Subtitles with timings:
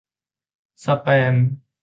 [0.83, 1.35] สแปม?